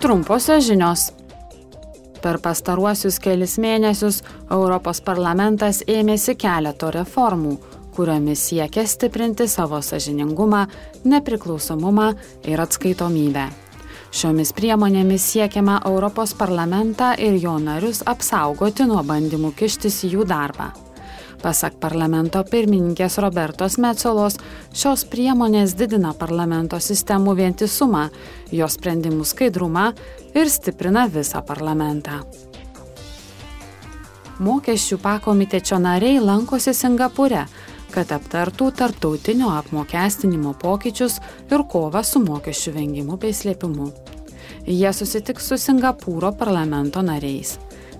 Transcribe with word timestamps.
Trumposios 0.00 0.64
žinios. 0.64 1.08
Per 2.22 2.36
pastaruosius 2.38 3.16
kelis 3.18 3.56
mėnesius 3.58 4.20
Europos 4.46 5.00
parlamentas 5.02 5.80
ėmėsi 5.90 6.36
keleto 6.38 6.92
reformų, 6.94 7.56
kuriomis 7.96 8.44
siekia 8.46 8.86
stiprinti 8.86 9.48
savo 9.50 9.82
sažiningumą, 9.82 10.68
nepriklausomumą 11.02 12.12
ir 12.46 12.62
atskaitomybę. 12.62 13.48
Šiomis 14.14 14.54
priemonėmis 14.54 15.26
siekiama 15.34 15.80
Europos 15.90 16.30
parlamentą 16.38 17.16
ir 17.18 17.34
jo 17.42 17.58
narius 17.58 18.04
apsaugoti 18.06 18.86
nuo 18.86 19.02
bandymų 19.02 19.50
kištis 19.58 20.04
į 20.06 20.14
jų 20.14 20.28
darbą. 20.30 20.70
Pasak 21.38 21.76
parlamento 21.78 22.40
pirmininkės 22.42 23.20
Robertos 23.22 23.76
Metsolos, 23.78 24.40
šios 24.74 25.04
priemonės 25.06 25.76
didina 25.78 26.10
parlamento 26.18 26.80
sistemų 26.82 27.36
vientisumą, 27.38 28.08
jo 28.50 28.66
sprendimų 28.66 29.26
skaidrumą 29.28 29.92
ir 30.34 30.50
stiprina 30.50 31.06
visą 31.06 31.44
parlamentą. 31.46 32.24
Mokesčių 34.42 34.98
pakomitečio 35.02 35.78
nariai 35.82 36.18
lankosi 36.22 36.74
Singapūre, 36.74 37.46
kad 37.94 38.10
aptartų 38.14 38.72
tarptautinio 38.82 39.52
apmokestinimo 39.54 40.56
pokyčius 40.58 41.20
ir 41.50 41.64
kovą 41.70 42.02
su 42.02 42.22
mokesčių 42.22 42.74
vengimu 42.80 43.18
bei 43.18 43.34
slėpimu. 43.34 43.88
Jie 44.66 44.90
susitiks 44.92 45.48
su 45.48 45.58
Singapūro 45.58 46.34
parlamento 46.38 47.02
nariais. 47.02 47.56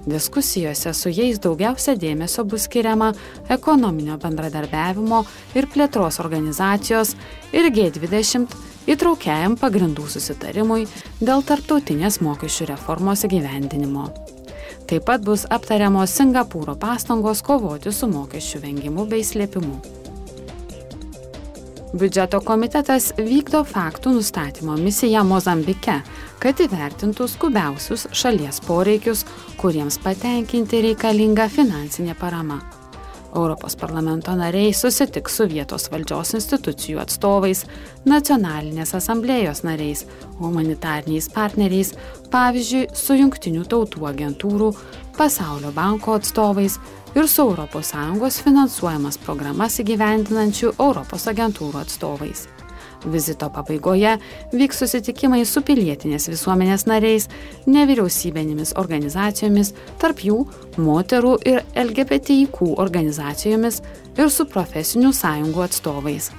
Diskusijose 0.07 0.93
su 0.95 1.11
jais 1.11 1.41
daugiausia 1.43 1.97
dėmesio 1.99 2.45
bus 2.49 2.69
skiriama 2.69 3.11
ekonominio 3.51 4.17
bendradarbiavimo 4.23 5.25
ir 5.59 5.69
plėtros 5.73 6.21
organizacijos 6.23 7.15
ir 7.53 7.69
G20 7.75 8.47
įtraukiajam 8.89 9.59
pagrindų 9.61 10.07
susitarimui 10.09 10.87
dėl 11.21 11.45
tarptautinės 11.45 12.23
mokesčių 12.25 12.71
reformos 12.73 13.27
įgyvendinimo. 13.29 14.09
Taip 14.89 15.05
pat 15.05 15.21
bus 15.21 15.45
aptariamos 15.53 16.15
Singapūro 16.17 16.79
pastangos 16.81 17.43
kovoti 17.45 17.93
su 17.93 18.09
mokesčių 18.09 18.63
vengimu 18.63 19.05
bei 19.11 19.27
slėpimu. 19.27 19.83
Biudžeto 21.89 22.43
komitetas 22.45 23.15
vykdo 23.17 23.63
faktų 23.65 24.11
nustatymo 24.19 24.75
misiją 24.77 25.23
Mozambike, 25.25 25.95
kad 26.37 26.61
įvertintų 26.61 27.25
skubiausius 27.33 28.05
šalies 28.13 28.61
poreikius, 28.67 29.23
kuriems 29.57 29.97
patenkinti 30.05 30.83
reikalinga 30.85 31.47
finansinė 31.49 32.13
parama. 32.21 32.59
Europos 33.33 33.77
parlamento 33.77 34.35
nariai 34.37 34.75
susitiks 34.77 35.41
su 35.41 35.47
vietos 35.49 35.89
valdžios 35.89 36.35
institucijų 36.37 37.01
atstovais, 37.01 37.65
nacionalinės 38.05 38.93
asamblėjos 38.99 39.65
nariais, 39.65 40.05
humanitarniais 40.43 41.29
partneriais, 41.33 41.95
pavyzdžiui, 42.33 42.89
su 42.93 43.17
jungtinių 43.17 43.65
tautų 43.69 44.05
agentūrų, 44.13 44.75
pasaulio 45.19 45.73
banko 45.75 46.15
atstovais 46.15 46.79
ir 47.15 47.27
su 47.29 47.49
ES 48.29 48.41
finansuojamas 48.45 49.19
programas 49.19 49.81
įgyvendinančių 49.83 50.73
Europos 50.79 51.27
agentūrų 51.27 51.81
atstovais. 51.83 52.47
Vizito 53.07 53.49
pabaigoje 53.51 54.17
vyks 54.53 54.83
susitikimai 54.83 55.45
su 55.47 55.63
pilietinės 55.63 56.29
visuomenės 56.31 56.87
nariais, 56.91 57.29
nevyriausybinėmis 57.67 58.75
organizacijomis, 58.79 59.73
tarp 60.03 60.23
jų 60.23 60.43
moterų 60.79 61.39
ir 61.47 61.63
LGBTIQ 61.75 62.75
organizacijomis 62.77 63.83
ir 64.19 64.31
su 64.31 64.47
profesinių 64.51 65.15
sąjungų 65.15 65.67
atstovais. 65.67 66.31